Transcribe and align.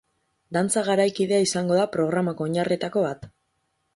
Dantza 0.55 0.81
garaikidea 0.87 1.41
izango 1.47 1.77
da 1.81 1.85
programako 1.97 2.47
oinarrietako 2.49 3.07
bat. 3.09 3.29